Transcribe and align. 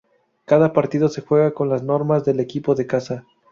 Cada 0.45 0.73
partido 0.73 1.09
se 1.09 1.21
juega 1.21 1.53
con 1.53 1.69
las 1.69 1.83
normas 1.83 2.25
del 2.25 2.39
equipo 2.39 2.73
de 2.73 2.87
casa. 2.87 3.23